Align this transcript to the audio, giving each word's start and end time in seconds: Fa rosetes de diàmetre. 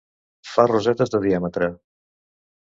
Fa 0.51 0.63
rosetes 0.71 1.13
de 1.17 1.21
diàmetre. 1.27 1.69